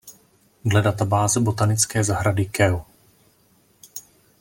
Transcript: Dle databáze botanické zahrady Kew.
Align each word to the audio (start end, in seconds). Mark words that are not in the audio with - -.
Dle 0.65 0.81
databáze 0.81 1.39
botanické 1.39 2.03
zahrady 2.03 2.45
Kew. 2.45 2.79